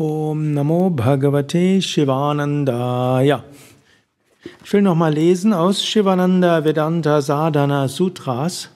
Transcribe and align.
Om 0.00 0.54
Namo 0.54 0.88
Bhagavate 0.88 1.82
Shivanandaya. 1.82 3.44
Ich 4.64 4.72
will 4.72 4.80
nochmal 4.80 5.12
lesen 5.12 5.52
aus 5.52 5.84
Shivananda 5.84 6.64
Vedanta 6.64 7.20
Sadhana 7.20 7.86
Sutras. 7.86 8.70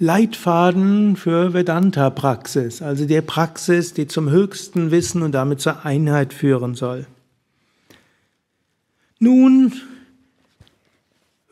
Leitfaden 0.00 1.14
für 1.14 1.54
Vedanta-Praxis, 1.54 2.82
also 2.82 3.06
die 3.06 3.20
Praxis, 3.20 3.94
die 3.94 4.08
zum 4.08 4.30
höchsten 4.30 4.90
Wissen 4.90 5.22
und 5.22 5.30
damit 5.30 5.60
zur 5.60 5.86
Einheit 5.86 6.34
führen 6.34 6.74
soll. 6.74 7.06
Nun 9.20 9.74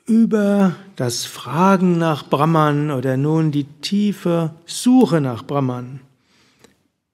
über 0.05 0.75
das 0.97 1.27
Fragen 1.27 1.97
nach 1.97 2.29
Brahman 2.29 2.91
oder 2.91 3.17
nun 3.17 3.53
die 3.53 3.67
tiefe 3.83 4.51
Suche 4.67 5.21
nach 5.21 5.45
Brahman. 5.45 6.01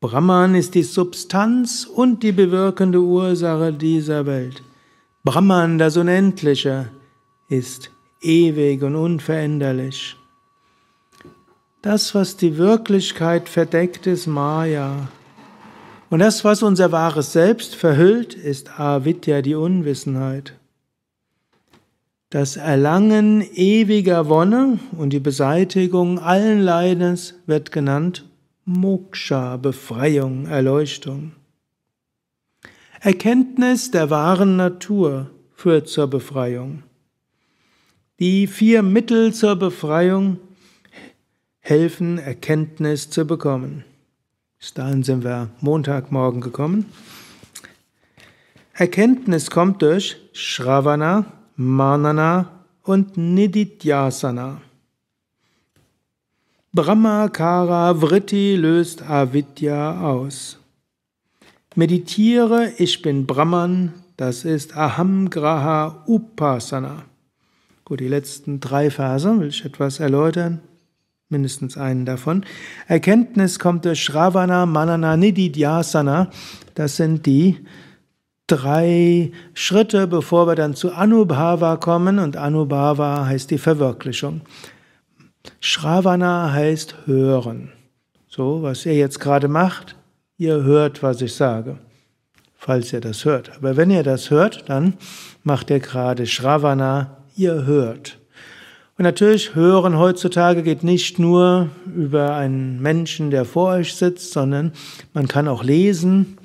Brahman 0.00 0.54
ist 0.54 0.76
die 0.76 0.84
Substanz 0.84 1.84
und 1.84 2.22
die 2.22 2.30
bewirkende 2.30 3.00
Ursache 3.00 3.72
dieser 3.72 4.26
Welt. 4.26 4.62
Brahman, 5.24 5.76
das 5.76 5.96
Unendliche, 5.96 6.88
ist 7.48 7.90
ewig 8.20 8.80
und 8.84 8.94
unveränderlich. 8.94 10.14
Das, 11.82 12.14
was 12.14 12.36
die 12.36 12.58
Wirklichkeit 12.58 13.48
verdeckt, 13.48 14.06
ist 14.06 14.28
Maya. 14.28 15.08
Und 16.10 16.20
das, 16.20 16.44
was 16.44 16.62
unser 16.62 16.92
wahres 16.92 17.32
Selbst 17.32 17.74
verhüllt, 17.74 18.34
ist 18.34 18.78
Avidya, 18.78 19.42
die 19.42 19.56
Unwissenheit. 19.56 20.54
Das 22.30 22.56
Erlangen 22.56 23.42
ewiger 23.52 24.28
Wonne 24.28 24.78
und 24.96 25.10
die 25.10 25.18
Beseitigung 25.18 26.20
allen 26.20 26.60
Leidens 26.60 27.34
wird 27.46 27.72
genannt 27.72 28.27
Moksha, 28.70 29.56
Befreiung, 29.56 30.44
Erleuchtung. 30.44 31.32
Erkenntnis 33.00 33.90
der 33.90 34.10
wahren 34.10 34.56
Natur 34.56 35.30
führt 35.54 35.88
zur 35.88 36.06
Befreiung. 36.06 36.82
Die 38.18 38.46
vier 38.46 38.82
Mittel 38.82 39.32
zur 39.32 39.56
Befreiung 39.56 40.36
helfen, 41.60 42.18
Erkenntnis 42.18 43.08
zu 43.08 43.24
bekommen. 43.26 43.84
Bis 44.58 44.74
dahin 44.74 45.02
sind 45.02 45.24
wir 45.24 45.48
Montagmorgen 45.62 46.42
gekommen. 46.42 46.92
Erkenntnis 48.74 49.50
kommt 49.50 49.80
durch 49.80 50.18
Shravana, 50.34 51.24
Manana 51.56 52.66
und 52.82 53.16
Nididhyasana. 53.16 54.60
Brahmakara 56.74 57.98
Vritti 58.02 58.54
löst 58.54 59.02
Avidya 59.02 60.02
aus. 60.02 60.58
Meditiere, 61.74 62.72
ich 62.76 63.00
bin 63.00 63.26
Brahman, 63.26 63.94
das 64.18 64.44
ist 64.44 64.76
Aham 64.76 65.30
Graha 65.30 66.04
Upasana. 66.06 67.04
Gut, 67.86 68.00
die 68.00 68.08
letzten 68.08 68.60
drei 68.60 68.90
Verse 68.90 69.40
will 69.40 69.48
ich 69.48 69.64
etwas 69.64 69.98
erläutern, 69.98 70.60
mindestens 71.30 71.78
einen 71.78 72.04
davon. 72.04 72.44
Erkenntnis 72.86 73.58
kommt 73.58 73.86
durch 73.86 74.02
Shravana, 74.02 74.66
Manana, 74.66 75.16
Nididhyasana. 75.16 76.28
Das 76.74 76.96
sind 76.96 77.24
die 77.24 77.56
drei 78.46 79.32
Schritte, 79.54 80.06
bevor 80.06 80.46
wir 80.46 80.54
dann 80.54 80.74
zu 80.74 80.92
Anubhava 80.92 81.78
kommen. 81.78 82.18
Und 82.18 82.36
Anubhava 82.36 83.24
heißt 83.24 83.50
die 83.50 83.58
Verwirklichung. 83.58 84.42
Shravana 85.60 86.52
heißt 86.52 87.06
hören. 87.06 87.72
So, 88.28 88.62
was 88.62 88.86
ihr 88.86 88.94
jetzt 88.94 89.20
gerade 89.20 89.48
macht, 89.48 89.96
ihr 90.36 90.62
hört, 90.62 91.02
was 91.02 91.20
ich 91.22 91.34
sage. 91.34 91.78
Falls 92.56 92.92
ihr 92.92 93.00
das 93.00 93.24
hört. 93.24 93.56
Aber 93.56 93.76
wenn 93.76 93.90
ihr 93.90 94.02
das 94.02 94.30
hört, 94.30 94.68
dann 94.68 94.94
macht 95.44 95.70
ihr 95.70 95.80
gerade 95.80 96.26
Shravana, 96.26 97.18
ihr 97.36 97.64
hört. 97.64 98.18
Und 98.98 99.04
natürlich, 99.04 99.54
hören 99.54 99.96
heutzutage 99.96 100.64
geht 100.64 100.82
nicht 100.82 101.20
nur 101.20 101.70
über 101.86 102.34
einen 102.34 102.82
Menschen, 102.82 103.30
der 103.30 103.44
vor 103.44 103.70
euch 103.70 103.94
sitzt, 103.94 104.32
sondern 104.32 104.72
man 105.14 105.28
kann 105.28 105.46
auch 105.46 105.62
lesen. 105.62 106.36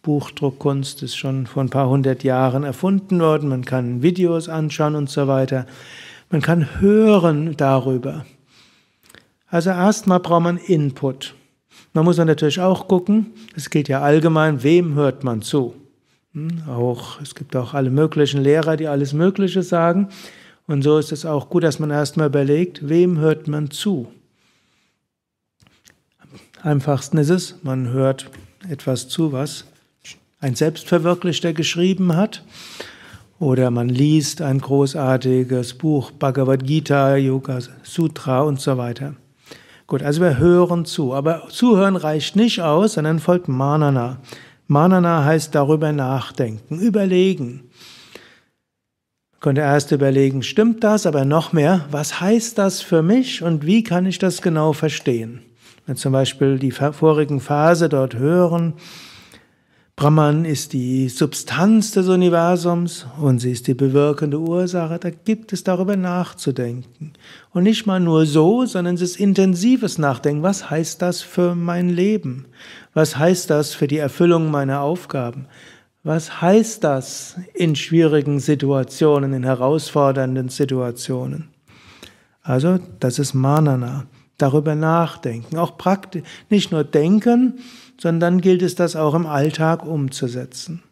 Buchdruckkunst 0.00 1.02
ist 1.02 1.16
schon 1.16 1.46
vor 1.46 1.62
ein 1.62 1.68
paar 1.68 1.90
hundert 1.90 2.24
Jahren 2.24 2.64
erfunden 2.64 3.20
worden. 3.20 3.50
Man 3.50 3.66
kann 3.66 4.02
Videos 4.02 4.48
anschauen 4.48 4.94
und 4.94 5.10
so 5.10 5.28
weiter. 5.28 5.66
Man 6.30 6.40
kann 6.40 6.80
hören 6.80 7.56
darüber. 7.58 8.24
Also 9.50 9.70
erstmal 9.70 10.20
braucht 10.20 10.42
man 10.42 10.58
Input. 10.58 11.34
Man 11.94 12.04
muss 12.04 12.18
natürlich 12.18 12.60
auch 12.60 12.86
gucken, 12.86 13.32
es 13.56 13.70
gilt 13.70 13.88
ja 13.88 14.02
allgemein, 14.02 14.62
wem 14.62 14.94
hört 14.94 15.24
man 15.24 15.42
zu. 15.42 15.74
Hm, 16.34 16.64
auch, 16.68 17.20
es 17.20 17.34
gibt 17.34 17.56
auch 17.56 17.72
alle 17.74 17.90
möglichen 17.90 18.42
Lehrer, 18.42 18.76
die 18.76 18.88
alles 18.88 19.12
Mögliche 19.12 19.62
sagen. 19.62 20.08
Und 20.66 20.82
so 20.82 20.98
ist 20.98 21.12
es 21.12 21.24
auch 21.24 21.48
gut, 21.48 21.62
dass 21.62 21.78
man 21.78 21.90
erstmal 21.90 22.26
überlegt, 22.26 22.88
wem 22.88 23.18
hört 23.18 23.48
man 23.48 23.70
zu. 23.70 24.12
Einfachsten 26.62 27.16
ist 27.16 27.30
es, 27.30 27.56
man 27.62 27.88
hört 27.88 28.30
etwas 28.68 29.08
zu, 29.08 29.32
was 29.32 29.64
ein 30.40 30.54
Selbstverwirklichter 30.54 31.52
geschrieben 31.52 32.14
hat. 32.14 32.44
Oder 33.38 33.70
man 33.70 33.88
liest 33.88 34.42
ein 34.42 34.60
großartiges 34.60 35.74
Buch, 35.74 36.10
Bhagavad 36.10 36.64
Gita, 36.64 37.16
Yoga 37.16 37.60
Sutra 37.82 38.42
und 38.42 38.60
so 38.60 38.76
weiter. 38.76 39.14
Gut, 39.88 40.02
also 40.02 40.20
wir 40.20 40.36
hören 40.36 40.84
zu, 40.84 41.14
aber 41.14 41.48
zuhören 41.48 41.96
reicht 41.96 42.36
nicht 42.36 42.60
aus, 42.60 42.92
sondern 42.92 43.20
folgt 43.20 43.48
Manana. 43.48 44.18
Manana 44.66 45.24
heißt 45.24 45.54
darüber 45.54 45.92
nachdenken, 45.92 46.78
überlegen. 46.78 47.70
Könnte 49.40 49.62
erst 49.62 49.90
überlegen, 49.90 50.42
stimmt 50.42 50.84
das, 50.84 51.06
aber 51.06 51.24
noch 51.24 51.54
mehr, 51.54 51.86
was 51.90 52.20
heißt 52.20 52.58
das 52.58 52.82
für 52.82 53.02
mich 53.02 53.42
und 53.42 53.64
wie 53.64 53.82
kann 53.82 54.04
ich 54.04 54.18
das 54.18 54.42
genau 54.42 54.74
verstehen? 54.74 55.40
Wenn 55.86 55.96
zum 55.96 56.12
Beispiel 56.12 56.58
die 56.58 56.72
vorigen 56.72 57.40
Phase 57.40 57.88
dort 57.88 58.14
hören, 58.14 58.74
Brahman 59.98 60.44
ist 60.44 60.74
die 60.74 61.08
Substanz 61.08 61.90
des 61.90 62.06
Universums 62.06 63.04
und 63.20 63.40
sie 63.40 63.50
ist 63.50 63.66
die 63.66 63.74
bewirkende 63.74 64.38
Ursache. 64.38 65.00
Da 65.00 65.10
gibt 65.10 65.52
es 65.52 65.64
darüber 65.64 65.96
nachzudenken. 65.96 67.14
Und 67.52 67.64
nicht 67.64 67.84
mal 67.84 67.98
nur 67.98 68.24
so, 68.24 68.64
sondern 68.64 68.94
es 68.94 69.00
ist 69.00 69.18
intensives 69.18 69.98
Nachdenken. 69.98 70.44
Was 70.44 70.70
heißt 70.70 71.02
das 71.02 71.22
für 71.22 71.56
mein 71.56 71.88
Leben? 71.88 72.46
Was 72.94 73.18
heißt 73.18 73.50
das 73.50 73.74
für 73.74 73.88
die 73.88 73.98
Erfüllung 73.98 74.52
meiner 74.52 74.82
Aufgaben? 74.82 75.46
Was 76.04 76.42
heißt 76.42 76.84
das 76.84 77.34
in 77.52 77.74
schwierigen 77.74 78.38
Situationen, 78.38 79.32
in 79.32 79.42
herausfordernden 79.42 80.48
Situationen? 80.48 81.48
Also, 82.44 82.78
das 83.00 83.18
ist 83.18 83.34
Manana. 83.34 84.06
Darüber 84.38 84.74
nachdenken. 84.74 85.58
Auch 85.58 85.76
praktisch. 85.76 86.22
Nicht 86.48 86.72
nur 86.72 86.84
denken, 86.84 87.58
sondern 88.00 88.40
gilt 88.40 88.62
es, 88.62 88.74
das 88.74 88.96
auch 88.96 89.14
im 89.14 89.26
Alltag 89.26 89.84
umzusetzen. 89.84 90.82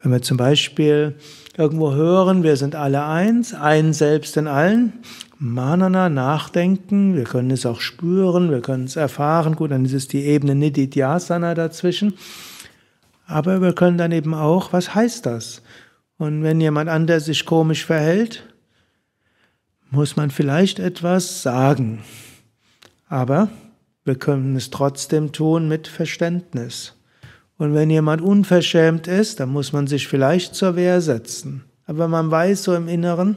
Wenn 0.00 0.12
wir 0.12 0.20
zum 0.20 0.36
Beispiel 0.36 1.14
irgendwo 1.56 1.92
hören, 1.94 2.42
wir 2.42 2.56
sind 2.56 2.74
alle 2.74 3.04
eins, 3.06 3.54
ein 3.54 3.94
Selbst 3.94 4.36
in 4.36 4.46
allen, 4.46 4.92
Manana 5.38 6.08
nachdenken, 6.08 7.16
wir 7.16 7.24
können 7.24 7.50
es 7.50 7.64
auch 7.64 7.80
spüren, 7.80 8.50
wir 8.50 8.60
können 8.60 8.84
es 8.84 8.96
erfahren, 8.96 9.56
gut, 9.56 9.70
dann 9.70 9.84
ist 9.84 9.94
es 9.94 10.06
die 10.06 10.24
Ebene 10.24 10.54
Nididhyasana 10.54 11.54
dazwischen, 11.54 12.14
aber 13.26 13.62
wir 13.62 13.72
können 13.72 13.96
dann 13.96 14.12
eben 14.12 14.34
auch, 14.34 14.72
was 14.72 14.94
heißt 14.94 15.26
das? 15.26 15.62
Und 16.18 16.42
wenn 16.42 16.60
jemand 16.60 16.90
anders 16.90 17.24
sich 17.24 17.46
komisch 17.46 17.84
verhält, 17.84 18.53
muss 19.94 20.16
man 20.16 20.30
vielleicht 20.30 20.78
etwas 20.78 21.42
sagen. 21.42 22.02
Aber 23.08 23.48
wir 24.04 24.16
können 24.16 24.56
es 24.56 24.70
trotzdem 24.70 25.32
tun 25.32 25.68
mit 25.68 25.88
Verständnis. 25.88 26.94
Und 27.56 27.74
wenn 27.74 27.88
jemand 27.90 28.20
unverschämt 28.20 29.06
ist, 29.06 29.40
dann 29.40 29.50
muss 29.50 29.72
man 29.72 29.86
sich 29.86 30.08
vielleicht 30.08 30.54
zur 30.54 30.76
Wehr 30.76 31.00
setzen. 31.00 31.64
Aber 31.86 32.08
man 32.08 32.30
weiß 32.30 32.64
so 32.64 32.74
im 32.74 32.88
Inneren, 32.88 33.36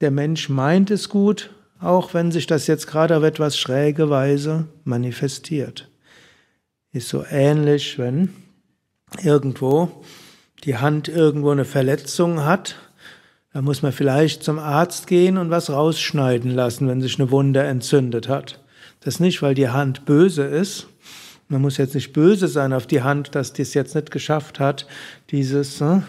der 0.00 0.10
Mensch 0.10 0.48
meint 0.48 0.90
es 0.90 1.08
gut, 1.08 1.50
auch 1.80 2.14
wenn 2.14 2.32
sich 2.32 2.46
das 2.46 2.66
jetzt 2.66 2.86
gerade 2.86 3.16
auf 3.16 3.22
etwas 3.22 3.56
schräge 3.56 4.10
Weise 4.10 4.66
manifestiert. 4.84 5.88
Ist 6.92 7.08
so 7.08 7.24
ähnlich, 7.30 7.98
wenn 7.98 8.30
irgendwo 9.22 10.04
die 10.64 10.76
Hand 10.76 11.08
irgendwo 11.08 11.50
eine 11.50 11.64
Verletzung 11.64 12.44
hat, 12.44 12.76
dann 13.52 13.64
muss 13.64 13.82
man 13.82 13.92
vielleicht 13.92 14.42
zum 14.42 14.58
Arzt 14.58 15.06
gehen 15.06 15.36
und 15.36 15.50
was 15.50 15.70
rausschneiden 15.70 16.50
lassen, 16.50 16.88
wenn 16.88 17.00
sich 17.00 17.18
eine 17.18 17.30
Wunde 17.30 17.62
entzündet 17.62 18.28
hat. 18.28 18.60
Das 19.00 19.20
nicht, 19.20 19.42
weil 19.42 19.54
die 19.54 19.68
Hand 19.68 20.04
böse 20.04 20.44
ist. 20.44 20.86
Man 21.48 21.60
muss 21.60 21.76
jetzt 21.76 21.94
nicht 21.94 22.12
böse 22.12 22.48
sein 22.48 22.72
auf 22.72 22.86
die 22.86 23.02
Hand, 23.02 23.34
dass 23.34 23.52
die 23.52 23.62
es 23.62 23.74
jetzt 23.74 23.94
nicht 23.94 24.10
geschafft 24.10 24.58
hat, 24.58 24.86
dieses, 25.30 25.80
ne, 25.80 26.02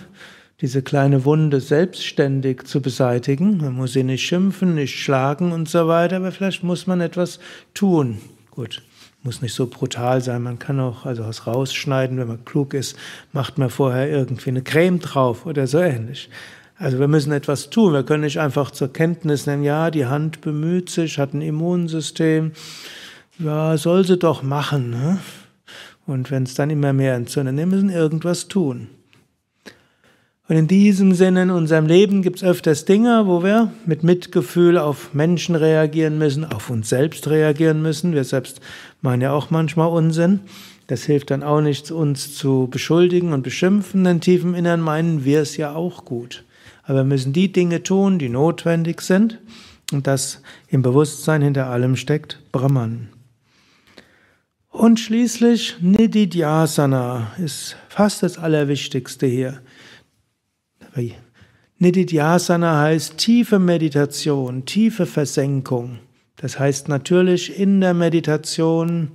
diese 0.61 0.81
kleine 0.81 1.25
Wunde 1.25 1.59
selbstständig 1.59 2.63
zu 2.63 2.81
beseitigen. 2.81 3.57
Man 3.57 3.73
muss 3.73 3.91
sie 3.91 4.03
nicht 4.03 4.25
schimpfen, 4.25 4.75
nicht 4.75 4.97
schlagen 4.97 5.51
und 5.51 5.67
so 5.67 5.89
weiter, 5.89 6.17
aber 6.17 6.31
vielleicht 6.31 6.63
muss 6.63 6.87
man 6.87 7.01
etwas 7.01 7.39
tun. 7.73 8.19
Gut. 8.51 8.81
Muss 9.25 9.41
nicht 9.41 9.53
so 9.53 9.67
brutal 9.67 10.21
sein. 10.21 10.43
Man 10.43 10.59
kann 10.59 10.81
auch 10.81 11.05
also 11.05 11.23
was 11.25 11.47
rausschneiden. 11.47 12.17
Wenn 12.17 12.27
man 12.27 12.43
klug 12.43 12.73
ist, 12.73 12.97
macht 13.31 13.57
man 13.57 13.69
vorher 13.69 14.09
irgendwie 14.09 14.49
eine 14.49 14.61
Creme 14.61 14.99
drauf 14.99 15.45
oder 15.45 15.65
so 15.65 15.79
ähnlich. 15.79 16.29
Also 16.77 16.99
wir 16.99 17.07
müssen 17.07 17.31
etwas 17.31 17.69
tun. 17.69 17.93
Wir 17.93 18.03
können 18.03 18.23
nicht 18.23 18.39
einfach 18.39 18.71
zur 18.71 18.91
Kenntnis 18.91 19.45
nehmen, 19.45 19.63
ja, 19.63 19.91
die 19.91 20.05
Hand 20.05 20.41
bemüht 20.41 20.89
sich, 20.89 21.19
hat 21.19 21.33
ein 21.33 21.41
Immunsystem. 21.41 22.51
Ja, 23.39 23.77
soll 23.77 24.05
sie 24.05 24.17
doch 24.17 24.43
machen. 24.43 24.89
Ne? 24.89 25.19
Und 26.05 26.31
wenn 26.31 26.43
es 26.43 26.55
dann 26.55 26.69
immer 26.69 26.93
mehr 26.93 27.15
entzündet, 27.15 27.55
wir 27.55 27.65
müssen 27.65 27.89
irgendwas 27.89 28.47
tun. 28.47 28.89
Und 30.49 30.57
in 30.57 30.67
diesem 30.67 31.13
Sinne 31.13 31.43
in 31.43 31.51
unserem 31.51 31.87
Leben 31.87 32.21
gibt 32.21 32.37
es 32.37 32.43
öfters 32.43 32.83
Dinge, 32.83 33.27
wo 33.27 33.43
wir 33.43 33.71
mit 33.85 34.03
Mitgefühl 34.03 34.77
auf 34.77 35.13
Menschen 35.13 35.55
reagieren 35.55 36.17
müssen, 36.17 36.43
auf 36.43 36.69
uns 36.69 36.89
selbst 36.89 37.29
reagieren 37.29 37.81
müssen. 37.81 38.13
Wir 38.13 38.25
selbst 38.25 38.59
meinen 39.01 39.21
ja 39.21 39.31
auch 39.31 39.51
manchmal 39.51 39.87
Unsinn. 39.89 40.41
Das 40.87 41.03
hilft 41.03 41.31
dann 41.31 41.43
auch 41.43 41.61
nicht, 41.61 41.91
uns 41.91 42.35
zu 42.35 42.67
beschuldigen 42.69 43.31
und 43.31 43.41
beschimpfen, 43.41 44.03
denn 44.03 44.19
tief 44.19 44.43
im 44.43 44.53
Innern 44.53 44.81
meinen 44.81 45.23
wir 45.23 45.39
es 45.39 45.55
ja 45.55 45.73
auch 45.73 46.03
gut. 46.03 46.43
Aber 46.83 46.99
wir 46.99 47.03
müssen 47.03 47.33
die 47.33 47.51
Dinge 47.51 47.83
tun, 47.83 48.19
die 48.19 48.29
notwendig 48.29 49.01
sind. 49.01 49.39
Und 49.91 50.07
das 50.07 50.41
im 50.69 50.81
Bewusstsein 50.81 51.41
hinter 51.41 51.67
allem 51.67 51.95
steckt 51.95 52.39
Brahman. 52.51 53.09
Und 54.69 54.99
schließlich 54.99 55.75
Nididhyasana 55.81 57.33
ist 57.37 57.75
fast 57.89 58.23
das 58.23 58.39
Allerwichtigste 58.39 59.27
hier. 59.27 59.61
Nididhyasana 61.77 62.81
heißt 62.81 63.17
tiefe 63.17 63.59
Meditation, 63.59 64.65
tiefe 64.65 65.05
Versenkung. 65.05 65.99
Das 66.37 66.57
heißt 66.59 66.87
natürlich 66.87 67.57
in 67.57 67.81
der 67.81 67.93
Meditation 67.93 69.11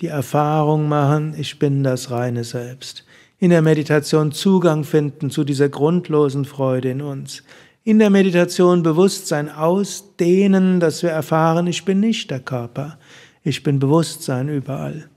die 0.00 0.08
Erfahrung 0.08 0.88
machen, 0.88 1.34
ich 1.36 1.58
bin 1.58 1.82
das 1.82 2.10
reine 2.10 2.44
Selbst. 2.44 3.04
In 3.38 3.50
der 3.50 3.62
Meditation 3.62 4.32
Zugang 4.32 4.84
finden 4.84 5.30
zu 5.30 5.44
dieser 5.44 5.68
grundlosen 5.68 6.44
Freude 6.44 6.90
in 6.90 7.02
uns. 7.02 7.42
In 7.84 7.98
der 7.98 8.10
Meditation 8.10 8.82
Bewusstsein 8.82 9.50
ausdehnen, 9.50 10.80
dass 10.80 11.02
wir 11.02 11.10
erfahren, 11.10 11.66
ich 11.66 11.84
bin 11.84 12.00
nicht 12.00 12.30
der 12.30 12.40
Körper. 12.40 12.98
Ich 13.42 13.62
bin 13.62 13.78
Bewusstsein 13.78 14.48
überall. 14.48 15.08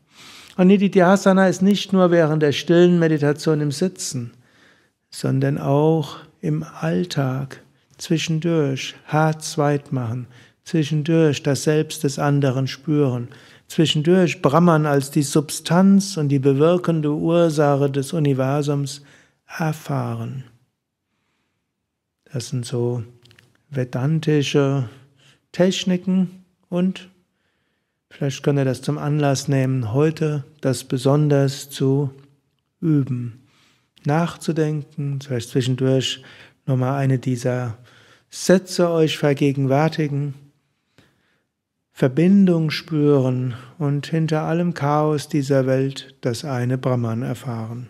Und 0.55 0.67
Nididhyasana 0.67 1.47
ist 1.47 1.61
nicht 1.61 1.91
nur 1.91 2.11
während 2.11 2.43
der 2.43 2.51
stillen 2.51 2.99
Meditation 2.99 3.61
im 3.61 3.71
Sitzen 3.71 4.33
sondern 5.11 5.57
auch 5.59 6.17
im 6.39 6.63
Alltag, 6.63 7.61
zwischendurch 7.97 8.95
Herz 9.05 9.57
weit 9.57 9.91
machen, 9.91 10.25
zwischendurch 10.63 11.43
das 11.43 11.63
Selbst 11.63 12.03
des 12.03 12.17
anderen 12.17 12.67
spüren, 12.67 13.27
zwischendurch 13.71 14.41
Brahman 14.41 14.85
als 14.85 15.11
die 15.11 15.23
Substanz 15.23 16.17
und 16.17 16.27
die 16.27 16.39
bewirkende 16.39 17.11
Ursache 17.11 17.89
des 17.89 18.11
Universums 18.11 19.01
erfahren. 19.47 20.43
Das 22.25 22.49
sind 22.49 22.65
so 22.65 23.03
vedantische 23.69 24.89
Techniken 25.53 26.43
und 26.67 27.09
vielleicht 28.09 28.43
könnt 28.43 28.59
ihr 28.59 28.65
das 28.65 28.81
zum 28.81 28.97
Anlass 28.97 29.47
nehmen, 29.47 29.93
heute 29.93 30.43
das 30.59 30.83
besonders 30.83 31.69
zu 31.69 32.11
üben 32.81 33.47
nachzudenken, 34.03 35.21
vielleicht 35.21 35.49
zwischendurch 35.49 36.21
nochmal 36.65 36.99
eine 36.99 37.19
dieser 37.19 37.77
Sätze 38.29 38.89
euch 38.89 39.17
vergegenwärtigen, 39.17 40.33
Verbindung 42.01 42.71
spüren 42.71 43.53
und 43.77 44.07
hinter 44.07 44.41
allem 44.41 44.73
Chaos 44.73 45.27
dieser 45.27 45.67
Welt 45.67 46.15
das 46.21 46.43
eine 46.43 46.79
Brahman 46.79 47.21
erfahren. 47.21 47.89